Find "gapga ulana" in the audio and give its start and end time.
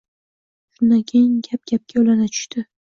1.75-2.31